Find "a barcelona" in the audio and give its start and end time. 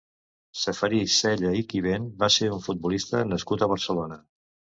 3.69-4.21